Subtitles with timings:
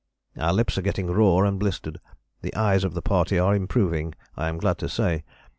[0.35, 1.99] Our lips are getting raw and blistered.
[2.41, 5.23] The eyes of the party are improving, I am glad to say.